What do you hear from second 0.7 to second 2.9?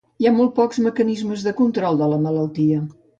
mecanismes de control de la malaltia.